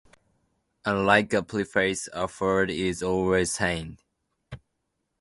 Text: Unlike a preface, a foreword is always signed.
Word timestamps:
Unlike 0.83 1.33
a 1.33 1.43
preface, 1.43 2.09
a 2.11 2.27
foreword 2.27 2.71
is 2.71 3.03
always 3.03 3.53
signed. 3.53 3.99